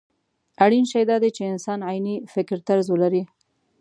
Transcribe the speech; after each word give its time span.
اړين 0.63 0.85
شی 0.91 1.01
دا 1.09 1.17
دی 1.23 1.29
چې 1.37 1.43
انسان 1.51 1.79
عيني 1.89 2.15
فکرطرز 2.33 2.85
ولري. 2.89 3.23